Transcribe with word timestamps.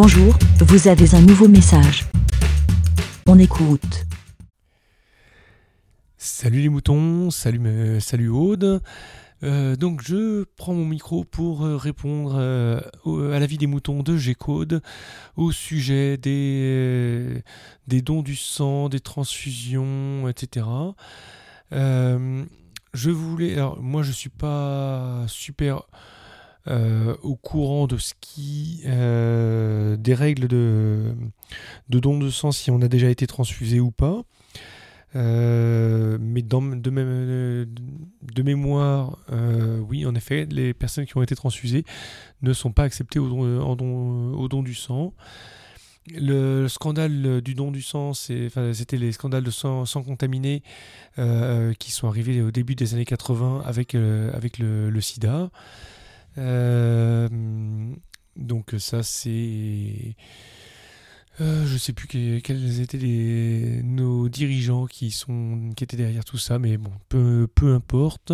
Bonjour, 0.00 0.38
vous 0.60 0.86
avez 0.86 1.12
un 1.16 1.20
nouveau 1.22 1.48
message. 1.48 2.04
On 3.26 3.36
écoute. 3.36 4.06
Salut 6.16 6.60
les 6.60 6.68
moutons, 6.68 7.32
salut, 7.32 7.58
me- 7.58 7.98
salut 7.98 8.28
Aude. 8.28 8.80
Euh, 9.42 9.74
donc 9.74 10.00
je 10.00 10.44
prends 10.56 10.72
mon 10.72 10.84
micro 10.84 11.24
pour 11.24 11.64
euh, 11.64 11.76
répondre 11.76 12.36
euh, 12.36 12.80
à 13.34 13.40
l'avis 13.40 13.58
des 13.58 13.66
moutons 13.66 14.04
de 14.04 14.16
G-Code 14.16 14.82
au 15.34 15.50
sujet 15.50 16.16
des, 16.16 16.60
euh, 16.62 17.40
des 17.88 18.00
dons 18.00 18.22
du 18.22 18.36
sang, 18.36 18.88
des 18.88 19.00
transfusions, 19.00 20.28
etc. 20.28 20.64
Euh, 21.72 22.44
je 22.94 23.10
voulais, 23.10 23.54
alors 23.54 23.82
moi 23.82 24.04
je 24.04 24.12
suis 24.12 24.30
pas 24.30 25.24
super 25.26 25.82
euh, 26.70 27.16
au 27.22 27.34
courant 27.34 27.86
de 27.86 27.96
ce 27.96 28.12
qui, 28.20 28.82
euh, 28.84 29.96
des 29.96 30.12
règles 30.12 30.48
de, 30.48 31.14
de 31.88 31.98
don 31.98 32.18
de 32.18 32.28
sang 32.28 32.52
si 32.52 32.70
on 32.70 32.82
a 32.82 32.88
déjà 32.88 33.08
été 33.08 33.26
transfusé 33.26 33.80
ou 33.80 33.90
pas. 33.90 34.22
Euh, 35.16 36.18
mais 36.20 36.42
dans, 36.42 36.60
de, 36.60 37.68
de 38.22 38.42
mémoire, 38.42 39.18
oui, 39.88 40.04
en 40.04 40.14
effet, 40.14 40.46
les 40.50 40.74
personnes 40.74 41.06
qui 41.06 41.16
ont 41.16 41.22
été 41.22 41.34
transfusées 41.34 41.84
ne 42.42 42.52
sont 42.52 42.72
pas 42.72 42.82
acceptées 42.82 43.18
au 43.18 43.28
don, 43.28 44.34
au 44.34 44.48
don 44.48 44.62
du 44.62 44.74
sang. 44.74 45.14
Le 46.14 46.68
scandale 46.68 47.40
du 47.40 47.54
don 47.54 47.70
du 47.70 47.80
sang, 47.80 48.12
c'était 48.12 48.98
les 48.98 49.12
scandales 49.12 49.44
de 49.44 49.50
sang, 49.50 49.86
sang 49.86 50.02
contaminé 50.02 50.62
qui 51.16 51.92
sont 51.92 52.08
arrivés 52.08 52.42
au 52.42 52.50
début 52.50 52.74
des 52.74 52.92
années 52.92 53.06
80 53.06 53.62
avec, 53.64 53.94
avec 53.94 54.58
le 54.58 55.00
sida. 55.00 55.50
Euh, 56.36 57.28
donc 58.36 58.74
ça, 58.78 59.02
c'est... 59.02 60.14
Euh, 61.40 61.64
je 61.68 61.76
sais 61.76 61.92
plus 61.92 62.08
que- 62.08 62.40
quels 62.40 62.80
étaient 62.80 63.80
nos 63.84 64.28
dirigeants 64.28 64.86
qui, 64.86 65.12
sont, 65.12 65.70
qui 65.76 65.84
étaient 65.84 65.96
derrière 65.96 66.24
tout 66.24 66.36
ça, 66.36 66.58
mais 66.58 66.76
bon, 66.78 66.90
peu, 67.08 67.46
peu 67.54 67.74
importe. 67.74 68.32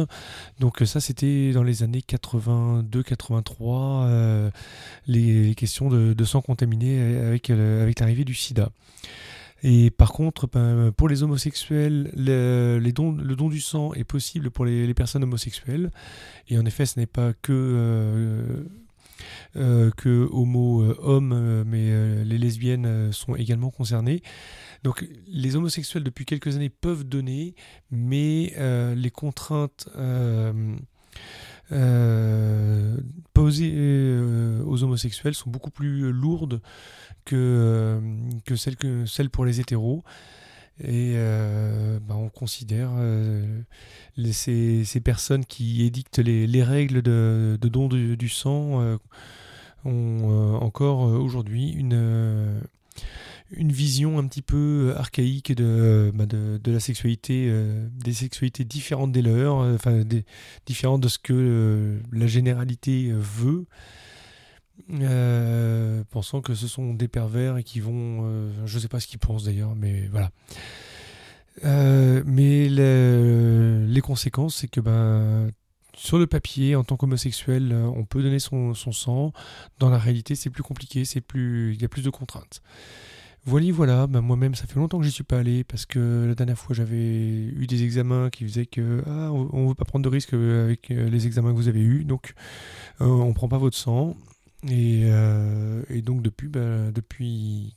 Donc 0.58 0.80
ça, 0.86 1.00
c'était 1.00 1.52
dans 1.52 1.62
les 1.62 1.82
années 1.82 2.00
82-83, 2.00 4.06
euh, 4.06 4.50
les, 5.06 5.48
les 5.48 5.54
questions 5.54 5.90
de, 5.90 6.14
de 6.14 6.24
sang 6.24 6.40
contaminé 6.40 7.18
avec, 7.18 7.50
euh, 7.50 7.82
avec 7.82 8.00
l'arrivée 8.00 8.24
du 8.24 8.32
sida. 8.34 8.70
Et 9.62 9.90
par 9.90 10.12
contre, 10.12 10.46
ben, 10.46 10.92
pour 10.92 11.08
les 11.08 11.22
homosexuels, 11.22 12.10
le, 12.14 12.90
don 12.90 13.48
du 13.48 13.60
sang 13.60 13.94
est 13.94 14.04
possible 14.04 14.50
pour 14.50 14.64
les, 14.64 14.92
personnes 14.94 15.22
homosexuelles. 15.22 15.90
Et 16.48 16.58
en 16.58 16.66
effet, 16.66 16.86
ce 16.86 16.98
n'est 16.98 17.06
pas 17.06 17.32
que... 17.32 17.52
euh, 17.52 18.64
euh, 19.56 20.28
homo 20.30 20.82
euh, 20.82 20.96
hommes, 21.00 21.64
mais 21.66 21.90
euh, 21.90 22.24
les 22.24 22.38
lesbiennes 22.38 22.86
euh, 22.86 23.12
sont 23.12 23.34
également 23.36 23.70
concernées. 23.70 24.22
Donc 24.82 25.06
les 25.26 25.56
homosexuels 25.56 26.04
depuis 26.04 26.24
quelques 26.24 26.56
années 26.56 26.68
peuvent 26.68 27.04
donner, 27.04 27.54
mais 27.90 28.52
les 28.94 29.10
contraintes 29.10 29.88
posées 33.32 33.72
aux 34.74 34.82
homosexuels 34.82 35.34
sont 35.34 35.50
beaucoup 35.50 35.70
plus 35.70 36.12
lourdes 36.12 36.60
que, 37.24 37.36
euh, 37.36 38.00
que, 38.44 38.56
celles 38.56 38.76
que 38.76 39.06
celles 39.06 39.30
pour 39.30 39.44
les 39.44 39.60
hétéros. 39.60 40.02
Et 40.80 41.12
euh, 41.14 42.00
bah, 42.00 42.16
on 42.16 42.28
considère 42.28 42.90
euh, 42.96 43.62
ces, 44.32 44.84
ces 44.84 45.00
personnes 45.00 45.44
qui 45.44 45.84
édictent 45.84 46.18
les, 46.18 46.48
les 46.48 46.62
règles 46.64 47.00
de, 47.00 47.56
de 47.60 47.68
don 47.68 47.88
du, 47.88 48.28
sang 48.28 48.80
euh, 48.80 48.96
ont 49.84 50.30
euh, 50.30 50.58
encore 50.58 51.06
euh, 51.06 51.18
aujourd'hui 51.18 51.70
une, 51.70 51.92
euh, 51.94 52.60
une 53.52 53.70
vision 53.70 54.18
un 54.18 54.26
petit 54.26 54.42
peu 54.42 54.94
archaïque 54.96 55.54
de, 55.54 56.10
bah, 56.12 56.26
de, 56.26 56.58
de 56.62 56.72
la 56.72 56.80
sexualité, 56.80 57.46
euh, 57.48 57.86
des 58.04 58.12
sexualités 58.12 58.64
différentes 58.64 59.12
des 59.12 59.22
leurs, 59.22 59.60
euh, 59.60 59.74
enfin 59.76 60.02
différentes 60.66 61.02
de 61.02 61.08
ce 61.08 61.18
que 61.18 61.32
euh, 61.32 62.00
la 62.12 62.26
généralité 62.26 63.10
euh, 63.10 63.18
veut. 63.20 63.66
Euh, 64.90 66.02
pensant 66.10 66.40
que 66.40 66.54
ce 66.54 66.66
sont 66.68 66.94
des 66.94 67.08
pervers 67.08 67.56
et 67.56 67.62
qui 67.64 67.80
vont, 67.80 68.20
euh, 68.24 68.50
je 68.66 68.78
sais 68.78 68.88
pas 68.88 69.00
ce 69.00 69.06
qu'ils 69.06 69.18
pensent 69.18 69.44
d'ailleurs, 69.44 69.74
mais 69.74 70.08
voilà. 70.08 70.30
Euh, 71.64 72.22
mais 72.26 72.68
le- 72.68 73.86
les 73.88 74.00
conséquences, 74.00 74.56
c'est 74.56 74.68
que 74.68 74.80
ben, 74.80 75.50
sur 75.96 76.18
le 76.18 76.26
papier, 76.26 76.74
en 76.74 76.82
tant 76.84 76.96
qu'homosexuel, 76.96 77.72
on 77.72 78.04
peut 78.04 78.22
donner 78.22 78.40
son, 78.40 78.74
sang. 78.74 79.32
Dans 79.78 79.90
la 79.90 79.98
réalité, 79.98 80.34
c'est 80.34 80.50
plus 80.50 80.64
compliqué, 80.64 81.04
c'est 81.04 81.20
plus, 81.20 81.74
il 81.74 81.80
y 81.80 81.84
a 81.84 81.88
plus 81.88 82.02
de 82.02 82.10
contraintes. 82.10 82.60
Voilà, 83.46 83.70
voilà. 83.72 84.06
Ben, 84.08 84.20
moi-même, 84.20 84.54
ça 84.54 84.66
fait 84.66 84.80
longtemps 84.80 84.98
que 84.98 85.04
j'y 85.04 85.12
suis 85.12 85.22
pas 85.22 85.38
allé 85.38 85.62
parce 85.64 85.86
que 85.86 86.24
la 86.26 86.34
dernière 86.34 86.58
fois, 86.58 86.74
j'avais 86.74 86.96
eu 86.96 87.66
des 87.68 87.84
examens 87.84 88.30
qui 88.30 88.44
faisaient 88.44 88.66
que 88.66 89.02
ah, 89.06 89.30
on, 89.32 89.48
on 89.52 89.68
veut 89.68 89.74
pas 89.74 89.84
prendre 89.84 90.02
de 90.02 90.08
risques 90.08 90.32
avec 90.34 90.88
les 90.88 91.26
examens 91.26 91.50
que 91.52 91.56
vous 91.56 91.68
avez 91.68 91.82
eus, 91.82 92.04
donc 92.04 92.34
on 93.00 93.32
prend 93.32 93.48
pas 93.48 93.58
votre 93.58 93.76
sang. 93.76 94.16
Et, 94.68 95.02
euh, 95.04 95.82
et 95.90 96.02
donc 96.02 96.22
depuis, 96.22 96.48
ben, 96.48 96.90
depuis 96.90 97.74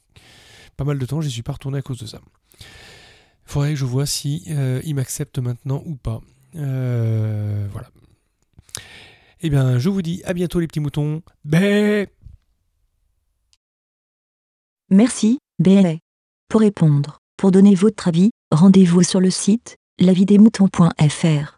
pas 0.78 0.84
mal 0.84 1.00
de 1.00 1.06
temps, 1.06 1.22
j'y 1.22 1.32
suis 1.32 1.44
pas 1.44 1.54
retourné 1.54 1.80
à 1.80 1.82
cause 1.82 2.00
de 2.00 2.06
ça. 2.06 2.22
Faudrait 3.46 3.72
que 3.72 3.76
je 3.80 3.86
vois 3.86 4.06
si 4.06 4.44
euh, 4.50 4.82
il 4.84 4.96
m'accepte 4.96 5.40
maintenant 5.40 5.82
ou 5.86 5.96
pas. 5.96 6.22
Euh, 6.56 7.68
voilà. 7.72 7.90
Eh 9.42 9.50
bien, 9.50 9.80
je 9.80 9.90
vous 9.90 10.02
dis 10.02 10.22
à 10.26 10.34
bientôt 10.34 10.60
les 10.60 10.68
petits 10.68 10.80
moutons. 10.80 11.22
Bé 11.46 12.10
Merci, 14.90 15.40
BLA. 15.60 15.96
Pour 16.50 16.62
répondre, 16.62 17.20
pour 17.36 17.52
donner 17.52 17.76
votre 17.76 18.08
avis, 18.08 18.32
rendez-vous 18.52 19.04
sur 19.04 19.20
le 19.20 19.30
site 19.30 19.76
lavidemouton.fr. 20.00 21.57